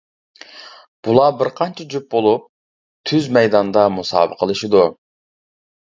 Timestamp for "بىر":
1.41-1.51